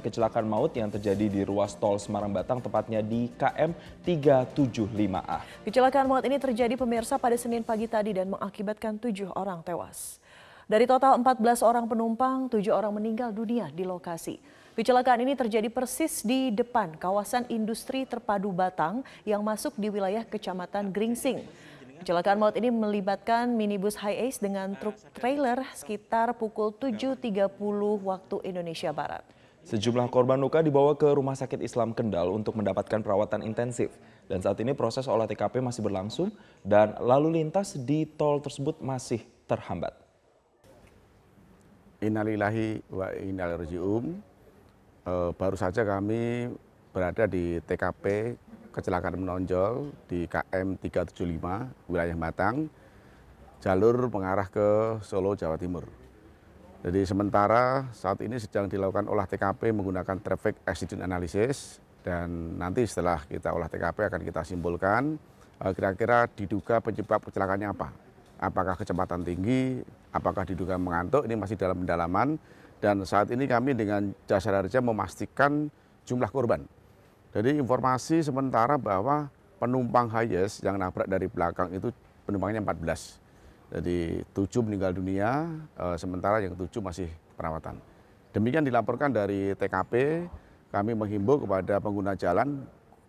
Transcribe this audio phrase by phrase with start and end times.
[0.00, 5.68] kecelakaan maut yang terjadi di ruas tol Semarang Batang, tepatnya di KM 375A.
[5.68, 10.18] Kecelakaan maut ini terjadi pemirsa pada Senin pagi tadi dan mengakibatkan tujuh orang tewas.
[10.70, 14.40] Dari total 14 orang penumpang, tujuh orang meninggal dunia di lokasi.
[14.78, 20.94] Kecelakaan ini terjadi persis di depan kawasan industri terpadu Batang yang masuk di wilayah Kecamatan
[20.94, 21.42] Gringsing.
[22.00, 27.50] Kecelakaan maut ini melibatkan minibus high ace dengan truk trailer sekitar pukul 7.30
[28.00, 29.20] waktu Indonesia Barat.
[29.60, 33.92] Sejumlah korban luka dibawa ke Rumah Sakit Islam Kendal untuk mendapatkan perawatan intensif.
[34.24, 36.32] Dan saat ini proses olah TKP masih berlangsung
[36.64, 39.92] dan lalu lintas di tol tersebut masih terhambat.
[42.00, 46.48] Innalillahi wa inna e, baru saja kami
[46.96, 48.34] berada di TKP
[48.70, 52.70] kecelakaan menonjol di KM 375 wilayah Batang,
[53.60, 55.99] jalur mengarah ke Solo, Jawa Timur.
[56.80, 63.20] Jadi sementara saat ini sedang dilakukan olah TKP menggunakan traffic accident analysis dan nanti setelah
[63.28, 65.20] kita olah TKP akan kita simpulkan
[65.60, 67.92] eh, kira-kira diduga penyebab kecelakaannya apa.
[68.40, 72.40] Apakah kecepatan tinggi, apakah diduga mengantuk, ini masih dalam pendalaman
[72.80, 75.68] dan saat ini kami dengan jasa harja memastikan
[76.08, 76.64] jumlah korban.
[77.36, 79.28] Jadi informasi sementara bahwa
[79.60, 81.92] penumpang highest yang nabrak dari belakang itu
[82.24, 83.29] penumpangnya 14.
[83.70, 85.46] Jadi tujuh meninggal dunia,
[85.78, 87.06] eh, sementara yang tujuh masih
[87.38, 87.78] perawatan.
[88.34, 90.26] Demikian dilaporkan dari TKP,
[90.74, 92.66] kami menghimbau kepada pengguna jalan,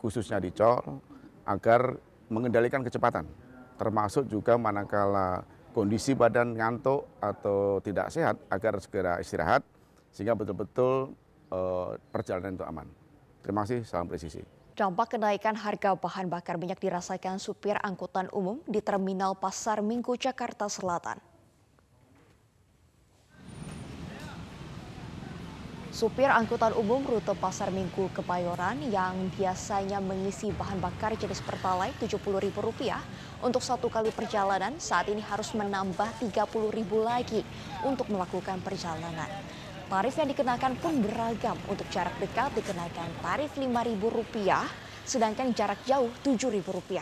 [0.00, 1.00] khususnya di Col,
[1.48, 1.96] agar
[2.28, 3.28] mengendalikan kecepatan,
[3.80, 9.64] termasuk juga manakala kondisi badan ngantuk atau tidak sehat, agar segera istirahat,
[10.12, 11.16] sehingga betul-betul
[11.48, 12.88] eh, perjalanan itu aman.
[13.40, 14.61] Terima kasih, salam presisi.
[14.72, 20.64] Dampak kenaikan harga bahan bakar minyak dirasakan supir angkutan umum di Terminal Pasar Minggu, Jakarta
[20.64, 21.20] Selatan.
[25.92, 32.96] Supir angkutan umum rute Pasar Minggu Kebayoran yang biasanya mengisi bahan bakar jenis Pertalite Rp70.000
[33.44, 37.44] untuk satu kali perjalanan saat ini harus menambah Rp30.000 lagi
[37.84, 39.28] untuk melakukan perjalanan.
[39.92, 41.52] Tarif yang dikenakan pun beragam.
[41.68, 44.48] Untuk jarak dekat dikenakan tarif Rp5.000,
[45.04, 46.96] sedangkan jarak jauh Rp7.000.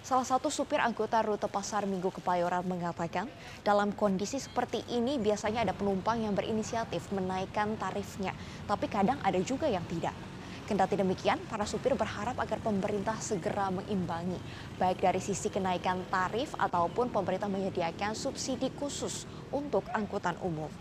[0.00, 3.28] Salah satu supir anggota rute Pasar Minggu Kebayoran mengatakan,
[3.60, 8.32] dalam kondisi seperti ini biasanya ada penumpang yang berinisiatif menaikkan tarifnya,
[8.64, 10.16] tapi kadang ada juga yang tidak.
[10.64, 14.40] Kendati demikian, para supir berharap agar pemerintah segera mengimbangi,
[14.80, 20.72] baik dari sisi kenaikan tarif ataupun pemerintah menyediakan subsidi khusus untuk angkutan umum.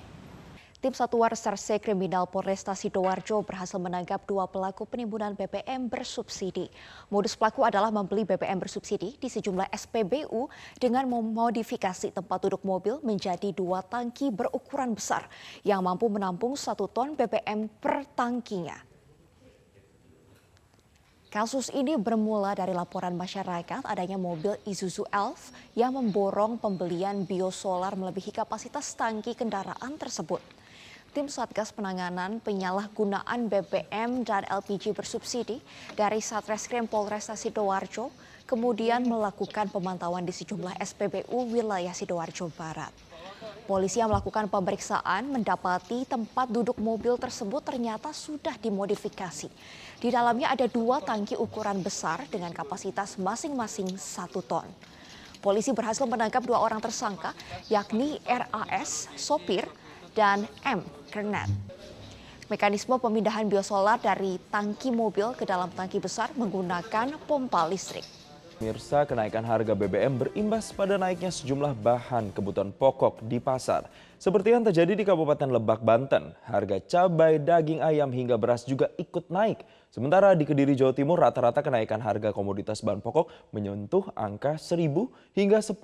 [0.83, 6.67] Tim Satuan Reserse Kriminal Polresta Sidoarjo berhasil menangkap dua pelaku penimbunan BBM bersubsidi.
[7.07, 13.55] Modus pelaku adalah membeli BBM bersubsidi di sejumlah SPBU dengan memodifikasi tempat duduk mobil menjadi
[13.55, 15.31] dua tangki berukuran besar
[15.63, 18.75] yang mampu menampung satu ton BBM per tangkinya.
[21.31, 28.35] Kasus ini bermula dari laporan masyarakat adanya mobil Isuzu Elf yang memborong pembelian biosolar melebihi
[28.35, 30.43] kapasitas tangki kendaraan tersebut
[31.13, 35.61] tim Satgas Penanganan Penyalahgunaan BBM dan LPG bersubsidi
[35.93, 38.09] dari Satreskrim Polresta Sidoarjo
[38.49, 42.89] kemudian melakukan pemantauan di sejumlah SPBU wilayah Sidoarjo Barat.
[43.69, 49.53] Polisi yang melakukan pemeriksaan mendapati tempat duduk mobil tersebut ternyata sudah dimodifikasi.
[50.01, 54.65] Di dalamnya ada dua tangki ukuran besar dengan kapasitas masing-masing satu ton.
[55.45, 57.37] Polisi berhasil menangkap dua orang tersangka,
[57.69, 59.67] yakni RAS, sopir,
[60.17, 60.81] dan M.
[61.13, 61.49] Kernet.
[62.49, 68.05] Mekanisme pemindahan biosolar dari tangki mobil ke dalam tangki besar menggunakan pompa listrik.
[68.61, 73.89] Mirsa, kenaikan harga BBM berimbas pada naiknya sejumlah bahan kebutuhan pokok di pasar.
[74.21, 79.27] Seperti yang terjadi di Kabupaten Lebak, Banten, harga cabai, daging ayam hingga beras juga ikut
[79.27, 79.65] naik.
[79.91, 85.59] Sementara di Kediri, Jawa Timur, rata-rata kenaikan harga komoditas bahan pokok menyentuh angka 1.000 hingga
[85.59, 85.75] 10.000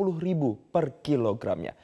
[0.72, 1.76] per kilogramnya.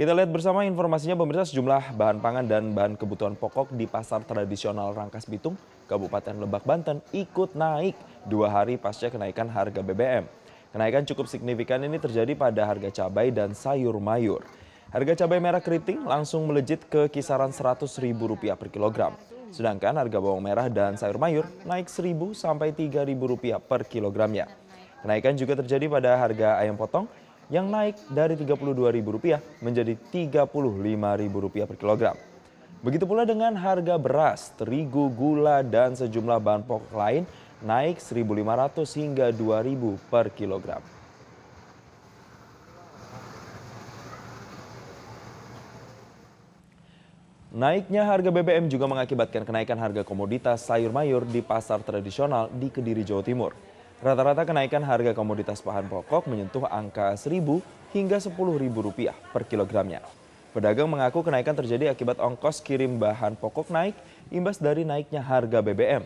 [0.00, 4.96] Kita lihat bersama informasinya pemirsa sejumlah bahan pangan dan bahan kebutuhan pokok di pasar tradisional
[4.96, 5.60] Rangkas Bitung,
[5.92, 10.24] Kabupaten Lebak, Banten ikut naik dua hari pasca kenaikan harga BBM.
[10.72, 14.40] Kenaikan cukup signifikan ini terjadi pada harga cabai dan sayur mayur.
[14.88, 19.12] Harga cabai merah keriting langsung melejit ke kisaran Rp100.000 per kilogram.
[19.52, 24.48] Sedangkan harga bawang merah dan sayur mayur naik Rp1.000 sampai Rp3.000 per kilogramnya.
[25.04, 27.04] Kenaikan juga terjadi pada harga ayam potong
[27.50, 32.16] yang naik dari Rp32.000 menjadi Rp35.000 per kilogram.
[32.80, 37.28] Begitu pula dengan harga beras, terigu, gula, dan sejumlah bahan pokok lain
[37.60, 40.80] naik Rp1.500 hingga Rp2.000 per kilogram.
[47.50, 53.02] Naiknya harga BBM juga mengakibatkan kenaikan harga komoditas sayur mayur di pasar tradisional di Kediri,
[53.02, 53.52] Jawa Timur.
[54.00, 57.60] Rata-rata kenaikan harga komoditas bahan pokok menyentuh angka Rp1.000
[57.92, 60.00] hingga Rp10.000 per kilogramnya.
[60.56, 63.92] Pedagang mengaku kenaikan terjadi akibat ongkos kirim bahan pokok naik
[64.32, 66.00] imbas dari naiknya harga BBM.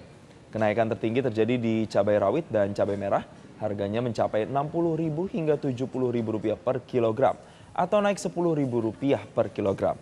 [0.51, 3.23] Kenaikan tertinggi terjadi di cabai rawit dan cabai merah,
[3.63, 7.39] harganya mencapai Rp60.000 hingga Rp70.000 per kilogram
[7.71, 9.95] atau naik Rp10.000 per kilogram.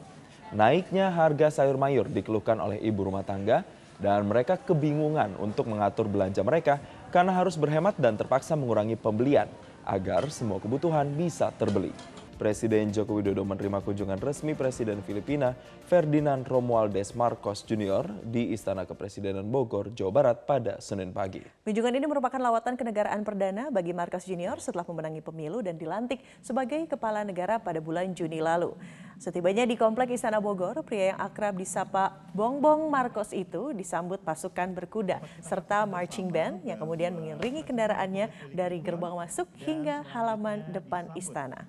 [0.56, 3.68] Naiknya harga sayur mayur dikeluhkan oleh ibu rumah tangga
[4.02, 6.82] dan mereka kebingungan untuk mengatur belanja mereka
[7.14, 9.46] karena harus berhemat dan terpaksa mengurangi pembelian
[9.86, 11.94] agar semua kebutuhan bisa terbeli.
[12.42, 15.54] Presiden Joko Widodo menerima kunjungan resmi Presiden Filipina
[15.86, 18.02] Ferdinand Romualdez Marcos Jr.
[18.18, 21.38] di Istana Kepresidenan Bogor, Jawa Barat pada Senin pagi.
[21.62, 24.58] Kunjungan ini merupakan lawatan kenegaraan perdana bagi Marcos Jr.
[24.58, 28.74] setelah memenangi pemilu dan dilantik sebagai kepala negara pada bulan Juni lalu.
[29.20, 35.20] Setibanya di Komplek Istana Bogor, pria yang akrab disapa Bongbong Marcos itu disambut pasukan berkuda
[35.44, 41.68] serta marching band yang kemudian mengiringi kendaraannya dari gerbang masuk hingga halaman depan istana.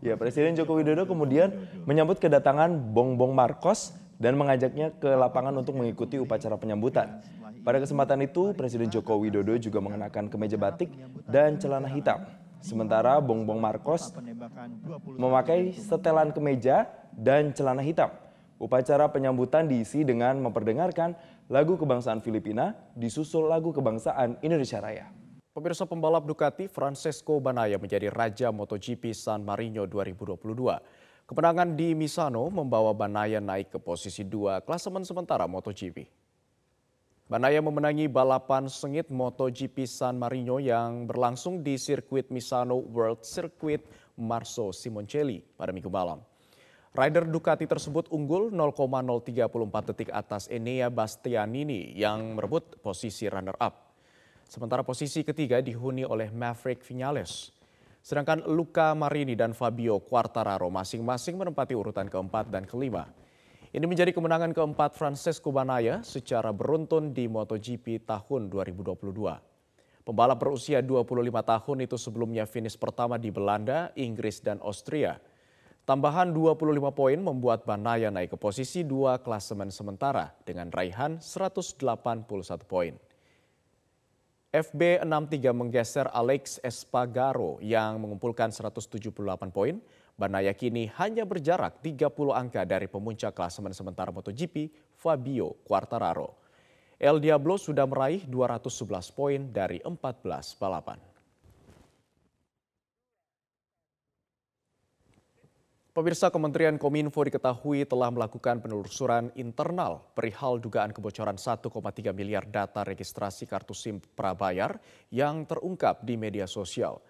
[0.00, 1.52] Ya, Presiden Joko Widodo kemudian
[1.84, 7.20] menyambut kedatangan Bongbong Marcos dan mengajaknya ke lapangan untuk mengikuti upacara penyambutan.
[7.60, 10.88] Pada kesempatan itu, Presiden Joko Widodo juga mengenakan kemeja batik
[11.28, 12.24] dan celana hitam.
[12.60, 14.12] Sementara Bongbong Marcos
[15.16, 16.86] memakai setelan kemeja
[17.16, 18.12] dan celana hitam.
[18.60, 21.16] Upacara penyambutan diisi dengan memperdengarkan
[21.48, 25.08] lagu kebangsaan Filipina disusul lagu kebangsaan Indonesia Raya.
[25.50, 30.46] Pemirsa pembalap Ducati Francesco Banaya menjadi raja MotoGP San Marino 2022.
[31.24, 36.19] Kemenangan di Misano membawa Banaya naik ke posisi dua klasemen sementara MotoGP.
[37.30, 43.86] Banaya memenangi balapan sengit MotoGP San Marino yang berlangsung di sirkuit Misano World Circuit
[44.18, 46.18] Marso Simoncelli pada minggu malam.
[46.90, 49.46] Rider Ducati tersebut unggul 0,034
[49.94, 53.94] detik atas Enea Bastianini yang merebut posisi runner-up.
[54.50, 57.54] Sementara posisi ketiga dihuni oleh Maverick Vinales.
[58.02, 63.06] Sedangkan Luca Marini dan Fabio Quartararo masing-masing menempati urutan keempat dan kelima.
[63.70, 68.98] Ini menjadi kemenangan keempat Francesco Banaya secara beruntun di MotoGP tahun 2022.
[70.02, 71.06] Pembalap berusia 25
[71.38, 75.22] tahun itu sebelumnya finish pertama di Belanda, Inggris, dan Austria.
[75.86, 82.26] Tambahan 25 poin membuat Banaya naik ke posisi dua klasemen sementara dengan raihan 181
[82.66, 82.98] poin.
[84.50, 89.14] FB 63 menggeser Alex Espagaro yang mengumpulkan 178
[89.54, 89.78] poin
[90.20, 96.36] Banaya kini hanya berjarak 30 angka dari pemuncak klasemen sementara MotoGP Fabio Quartararo.
[97.00, 101.00] El Diablo sudah meraih 211 poin dari 14 balapan.
[105.90, 111.72] Pemirsa Kementerian Kominfo diketahui telah melakukan penelusuran internal perihal dugaan kebocoran 1,3
[112.12, 114.76] miliar data registrasi kartu SIM prabayar
[115.08, 117.00] yang terungkap di media sosial.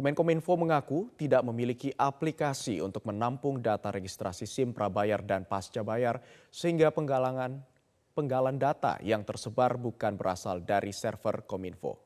[0.00, 6.88] Kemenkominfo mengaku tidak memiliki aplikasi untuk menampung data registrasi SIM prabayar dan pasca bayar sehingga
[6.88, 7.60] penggalangan
[8.16, 12.00] penggalan data yang tersebar bukan berasal dari server Kominfo.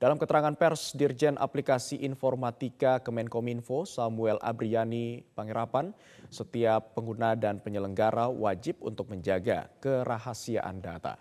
[0.00, 5.92] Dalam keterangan pers, Dirjen Aplikasi Informatika Kemenkominfo Samuel Abriani Pangerapan,
[6.32, 11.20] setiap pengguna dan penyelenggara wajib untuk menjaga kerahasiaan data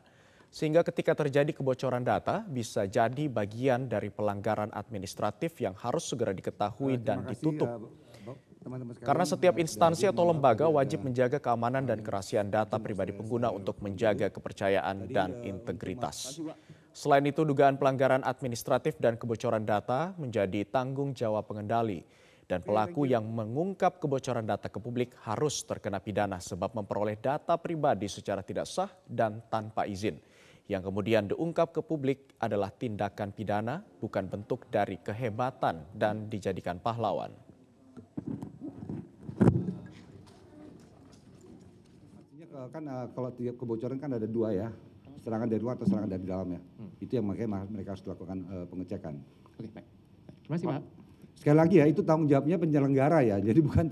[0.49, 6.97] sehingga ketika terjadi kebocoran data bisa jadi bagian dari pelanggaran administratif yang harus segera diketahui
[6.97, 7.93] dan ditutup.
[8.25, 8.33] Ya,
[9.05, 14.27] Karena setiap instansi atau lembaga wajib menjaga keamanan dan kerahasiaan data pribadi pengguna untuk menjaga
[14.27, 16.41] kepercayaan dan eh, integritas.
[16.91, 22.03] Selain itu, dugaan pelanggaran administratif dan kebocoran data menjadi tanggung jawab pengendali
[22.49, 28.09] dan pelaku yang mengungkap kebocoran data ke publik harus terkena pidana sebab memperoleh data pribadi
[28.09, 30.17] secara tidak sah dan tanpa izin
[30.69, 37.33] yang kemudian diungkap ke publik adalah tindakan pidana, bukan bentuk dari kehebatan dan dijadikan pahlawan.
[42.21, 44.69] Artinya kan eh, kalau tiap kebocoran kan ada dua ya,
[45.25, 46.61] serangan dari luar atau serangan dari dalam ya.
[46.61, 46.91] Hmm.
[47.01, 49.17] Itu yang makanya mereka harus lakukan uh, pengecekan.
[49.57, 49.87] Oke, baik.
[50.45, 50.98] Terima kasih, Pak.
[51.37, 53.37] Sekali lagi ya, itu tanggung jawabnya penyelenggara ya.
[53.47, 53.85] Jadi bukan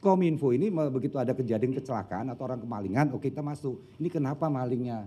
[0.00, 4.00] Kominfo ini begitu ada kejadian kecelakaan atau orang kemalingan, oke kita masuk.
[4.00, 5.04] Ini kenapa malingnya?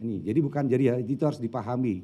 [0.00, 2.02] Ini jadi bukan jadi ya itu harus dipahami.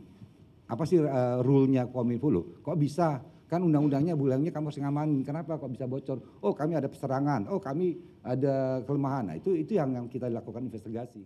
[0.69, 2.29] Apa sih uh, rule-nya kominfo?
[2.29, 3.25] Lo kok bisa?
[3.49, 5.25] Kan undang-undangnya bulangnya kamu harus ngamanin.
[5.25, 6.21] Kenapa kok bisa bocor?
[6.45, 9.33] Oh kami ada serangan oh kami ada kelemahan.
[9.33, 11.25] Nah itu itu yang, yang kita lakukan investigasi